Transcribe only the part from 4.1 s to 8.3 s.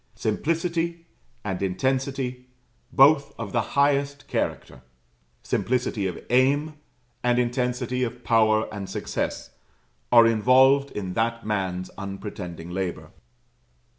character; simplicity of aim, and intensity of